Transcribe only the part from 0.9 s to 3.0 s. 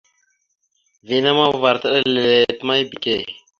Vina ma uvar atəɗálele atəmáya